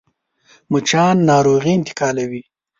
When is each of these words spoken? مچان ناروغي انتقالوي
مچان 0.71 1.15
ناروغي 1.29 1.73
انتقالوي 1.79 2.41